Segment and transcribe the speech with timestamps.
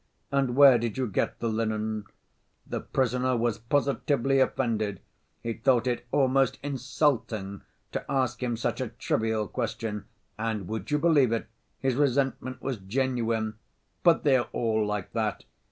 [0.31, 2.05] 'And where did you get the linen?'
[2.65, 4.99] The prisoner was positively offended,
[5.43, 10.05] he thought it almost insulting to ask him such a trivial question,
[10.39, 13.59] and would you believe it, his resentment was genuine!
[14.01, 15.43] But they are all like that.